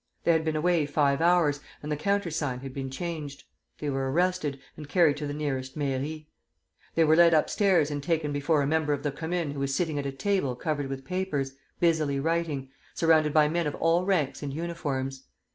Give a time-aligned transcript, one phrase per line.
[0.23, 3.43] They had been away five hours, and the countersign had been changed.
[3.77, 6.27] They were arrested, and carried to the nearest mairie.
[6.95, 9.99] They were led upstairs and taken before a member of the Commune who was sitting
[9.99, 14.51] at a table covered with papers, busily writing, surrounded by men of all ranks and
[14.51, 15.25] uniforms.